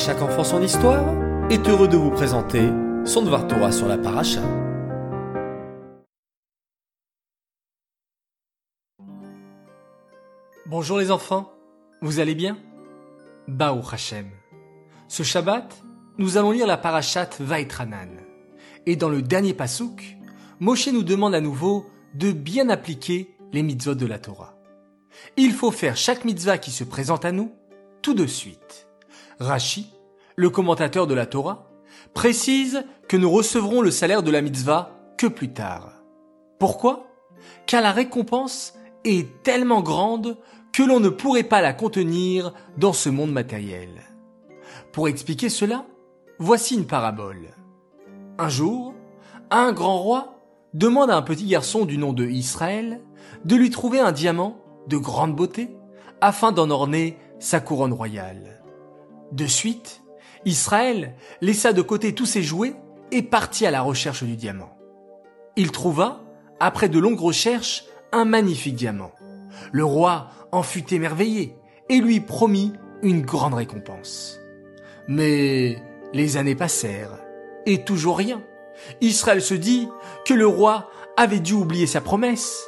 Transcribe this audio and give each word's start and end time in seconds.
chaque 0.00 0.22
enfant 0.22 0.44
son 0.44 0.62
histoire 0.62 1.04
est 1.50 1.68
heureux 1.68 1.86
de 1.86 1.98
vous 1.98 2.10
présenter 2.10 2.70
son 3.04 3.20
Dvar 3.20 3.46
Torah 3.46 3.70
sur 3.70 3.86
la 3.86 3.98
paracha. 3.98 4.40
Bonjour 10.64 10.96
les 10.96 11.10
enfants, 11.10 11.52
vous 12.00 12.18
allez 12.18 12.34
bien? 12.34 12.56
Baou 13.46 13.82
Hashem. 13.92 14.30
Ce 15.06 15.22
Shabbat, 15.22 15.82
nous 16.16 16.38
allons 16.38 16.52
lire 16.52 16.66
la 16.66 16.78
parachat 16.78 17.28
Vaitranan. 17.38 18.08
Et 18.86 18.96
dans 18.96 19.10
le 19.10 19.20
dernier 19.20 19.52
pasouk, 19.52 20.16
Moshe 20.60 20.88
nous 20.88 21.02
demande 21.02 21.34
à 21.34 21.42
nouveau 21.42 21.84
de 22.14 22.32
bien 22.32 22.70
appliquer 22.70 23.36
les 23.52 23.62
mitzvot 23.62 23.96
de 23.96 24.06
la 24.06 24.18
Torah. 24.18 24.56
Il 25.36 25.52
faut 25.52 25.70
faire 25.70 25.98
chaque 25.98 26.24
mitzvah 26.24 26.56
qui 26.56 26.70
se 26.70 26.84
présente 26.84 27.26
à 27.26 27.32
nous 27.32 27.52
tout 28.00 28.14
de 28.14 28.26
suite. 28.26 28.89
Rashi, 29.40 29.90
le 30.36 30.50
commentateur 30.50 31.06
de 31.06 31.14
la 31.14 31.24
Torah, 31.24 31.70
précise 32.12 32.84
que 33.08 33.16
nous 33.16 33.30
recevrons 33.30 33.80
le 33.80 33.90
salaire 33.90 34.22
de 34.22 34.30
la 34.30 34.42
mitzvah 34.42 34.98
que 35.16 35.26
plus 35.26 35.52
tard. 35.52 35.92
Pourquoi? 36.58 37.06
Car 37.66 37.80
la 37.80 37.90
récompense 37.90 38.74
est 39.04 39.42
tellement 39.42 39.80
grande 39.80 40.36
que 40.72 40.82
l'on 40.82 41.00
ne 41.00 41.08
pourrait 41.08 41.42
pas 41.42 41.62
la 41.62 41.72
contenir 41.72 42.52
dans 42.76 42.92
ce 42.92 43.08
monde 43.08 43.32
matériel. 43.32 43.88
Pour 44.92 45.08
expliquer 45.08 45.48
cela, 45.48 45.86
voici 46.38 46.74
une 46.74 46.86
parabole. 46.86 47.54
Un 48.38 48.50
jour, 48.50 48.94
un 49.50 49.72
grand 49.72 49.98
roi 49.98 50.34
demande 50.74 51.10
à 51.10 51.16
un 51.16 51.22
petit 51.22 51.46
garçon 51.46 51.86
du 51.86 51.96
nom 51.96 52.12
de 52.12 52.26
Israël 52.26 53.00
de 53.44 53.56
lui 53.56 53.70
trouver 53.70 54.00
un 54.00 54.12
diamant 54.12 54.58
de 54.86 54.98
grande 54.98 55.34
beauté 55.34 55.70
afin 56.20 56.52
d'en 56.52 56.70
orner 56.70 57.16
sa 57.38 57.60
couronne 57.60 57.94
royale. 57.94 58.59
De 59.32 59.46
suite, 59.46 60.02
Israël 60.44 61.14
laissa 61.40 61.72
de 61.72 61.82
côté 61.82 62.14
tous 62.14 62.26
ses 62.26 62.42
jouets 62.42 62.74
et 63.12 63.22
partit 63.22 63.66
à 63.66 63.70
la 63.70 63.82
recherche 63.82 64.24
du 64.24 64.36
diamant. 64.36 64.76
Il 65.56 65.70
trouva, 65.70 66.22
après 66.58 66.88
de 66.88 66.98
longues 66.98 67.20
recherches, 67.20 67.84
un 68.12 68.24
magnifique 68.24 68.74
diamant. 68.74 69.12
Le 69.72 69.84
roi 69.84 70.28
en 70.52 70.62
fut 70.62 70.92
émerveillé 70.94 71.56
et 71.88 72.00
lui 72.00 72.20
promit 72.20 72.72
une 73.02 73.22
grande 73.22 73.54
récompense. 73.54 74.38
Mais 75.08 75.82
les 76.12 76.36
années 76.36 76.54
passèrent 76.54 77.18
et 77.66 77.84
toujours 77.84 78.18
rien. 78.18 78.42
Israël 79.00 79.42
se 79.42 79.54
dit 79.54 79.88
que 80.24 80.34
le 80.34 80.46
roi 80.46 80.90
avait 81.16 81.40
dû 81.40 81.52
oublier 81.52 81.86
sa 81.86 82.00
promesse. 82.00 82.66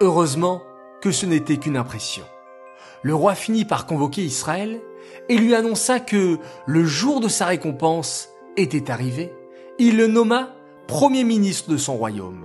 Heureusement 0.00 0.62
que 1.00 1.10
ce 1.10 1.26
n'était 1.26 1.56
qu'une 1.56 1.76
impression. 1.76 2.24
Le 3.02 3.14
roi 3.14 3.34
finit 3.34 3.64
par 3.64 3.86
convoquer 3.86 4.22
Israël 4.22 4.80
et 5.28 5.36
lui 5.36 5.54
annonça 5.54 6.00
que 6.00 6.38
le 6.66 6.84
jour 6.84 7.20
de 7.20 7.28
sa 7.28 7.46
récompense 7.46 8.28
était 8.56 8.90
arrivé. 8.90 9.32
Il 9.78 9.96
le 9.96 10.06
nomma 10.06 10.54
premier 10.86 11.24
ministre 11.24 11.70
de 11.70 11.76
son 11.76 11.96
royaume. 11.96 12.44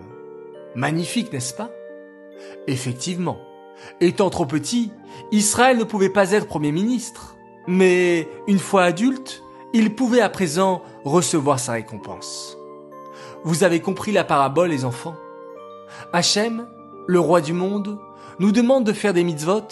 Magnifique, 0.76 1.34
n'est-ce 1.34 1.54
pas? 1.54 1.72
Effectivement, 2.68 3.38
étant 4.02 4.30
trop 4.30 4.46
petit, 4.46 4.92
Israël 5.32 5.78
ne 5.78 5.84
pouvait 5.84 6.10
pas 6.10 6.32
être 6.32 6.48
premier 6.48 6.72
ministre. 6.72 7.36
Mais 7.68 8.28
une 8.48 8.60
fois 8.60 8.84
adulte, 8.84 9.44
il 9.74 9.94
pouvait 9.94 10.22
à 10.22 10.30
présent 10.30 10.82
recevoir 11.04 11.60
sa 11.60 11.74
récompense. 11.74 12.58
Vous 13.44 13.64
avez 13.64 13.80
compris 13.80 14.12
la 14.12 14.24
parabole, 14.24 14.70
les 14.70 14.86
enfants? 14.86 15.16
Hachem, 16.14 16.68
le 17.08 17.20
roi 17.20 17.42
du 17.42 17.54
monde, 17.54 18.00
nous 18.40 18.52
demande 18.52 18.86
de 18.86 18.94
faire 18.94 19.14
des 19.14 19.24
mitzvot 19.24 19.68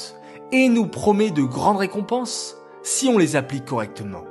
et 0.52 0.70
nous 0.70 0.88
promet 0.88 1.32
de 1.32 1.44
grandes 1.44 1.78
récompenses 1.78 2.57
si 2.88 3.10
on 3.10 3.18
les 3.18 3.36
applique 3.36 3.66
correctement. 3.66 4.24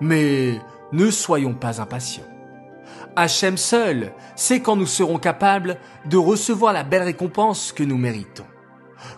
Mais 0.00 0.58
ne 0.92 1.10
soyons 1.10 1.52
pas 1.52 1.82
impatients. 1.82 2.24
Hachem 3.14 3.58
seul 3.58 4.14
sait 4.36 4.60
quand 4.60 4.74
nous 4.74 4.86
serons 4.86 5.18
capables 5.18 5.76
de 6.06 6.16
recevoir 6.16 6.72
la 6.72 6.82
belle 6.82 7.02
récompense 7.02 7.72
que 7.72 7.84
nous 7.84 7.98
méritons. 7.98 8.46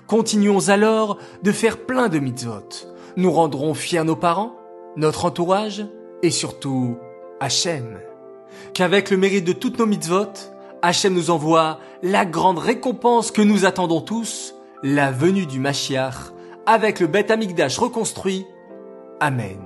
Continuons 0.08 0.68
alors 0.68 1.18
de 1.44 1.52
faire 1.52 1.78
plein 1.78 2.08
de 2.08 2.18
mitzvot. 2.18 2.68
Nous 3.16 3.30
rendrons 3.30 3.72
fiers 3.72 4.02
nos 4.02 4.16
parents, 4.16 4.56
notre 4.96 5.26
entourage 5.26 5.86
et 6.22 6.32
surtout 6.32 6.98
Hachem. 7.38 8.00
Qu'avec 8.74 9.10
le 9.10 9.16
mérite 9.16 9.46
de 9.46 9.52
toutes 9.52 9.78
nos 9.78 9.86
mitzvot, 9.86 10.32
Hachem 10.82 11.14
nous 11.14 11.30
envoie 11.30 11.78
la 12.02 12.26
grande 12.26 12.58
récompense 12.58 13.30
que 13.30 13.42
nous 13.42 13.64
attendons 13.64 14.00
tous, 14.00 14.56
la 14.82 15.12
venue 15.12 15.46
du 15.46 15.60
Mashiach, 15.60 16.32
avec 16.66 16.98
le 16.98 17.06
Beth 17.06 17.30
Amikdash 17.30 17.78
reconstruit. 17.78 18.44
Amen. 19.20 19.60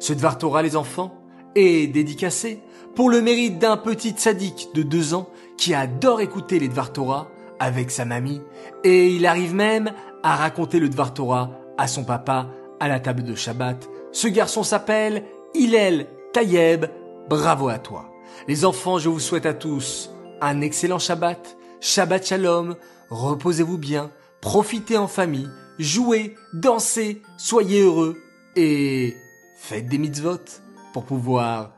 Ce 0.00 0.12
Dvar 0.12 0.38
Torah, 0.38 0.62
les 0.62 0.76
enfants, 0.76 1.14
est 1.54 1.86
dédicacé 1.88 2.62
pour 2.94 3.10
le 3.10 3.20
mérite 3.20 3.58
d'un 3.58 3.76
petit 3.76 4.10
tzaddik 4.10 4.70
de 4.74 4.82
deux 4.82 5.14
ans 5.14 5.28
qui 5.56 5.74
adore 5.74 6.20
écouter 6.20 6.58
les 6.58 6.68
Dvar 6.68 6.92
Torah 6.92 7.28
avec 7.60 7.90
sa 7.90 8.04
mamie 8.04 8.40
et 8.84 9.08
il 9.08 9.26
arrive 9.26 9.54
même 9.54 9.92
à 10.22 10.36
raconter 10.36 10.78
le 10.80 10.88
Dvar 10.88 11.14
Torah 11.14 11.50
à 11.76 11.86
son 11.86 12.04
papa 12.04 12.48
à 12.80 12.88
la 12.88 13.00
table 13.00 13.22
de 13.22 13.34
Shabbat. 13.34 13.88
Ce 14.12 14.28
garçon 14.28 14.62
s'appelle 14.62 15.24
Hillel 15.54 16.06
Tayeb. 16.32 16.86
Bravo 17.28 17.68
à 17.68 17.78
toi. 17.78 18.10
Les 18.46 18.64
enfants, 18.64 18.98
je 18.98 19.08
vous 19.08 19.20
souhaite 19.20 19.46
à 19.46 19.54
tous 19.54 20.10
un 20.40 20.60
excellent 20.60 20.98
Shabbat. 20.98 21.56
Shabbat 21.80 22.26
Shalom. 22.26 22.76
Reposez-vous 23.10 23.78
bien. 23.78 24.10
Profitez 24.40 24.96
en 24.96 25.08
famille. 25.08 25.48
Jouez, 25.78 26.34
dansez, 26.52 27.22
soyez 27.36 27.82
heureux 27.82 28.16
et 28.58 29.16
faites 29.54 29.86
des 29.86 29.98
mitzvot 29.98 30.60
pour 30.92 31.04
pouvoir 31.04 31.74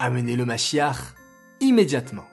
amener 0.00 0.34
le 0.34 0.44
Mashiach 0.44 1.14
immédiatement. 1.60 2.24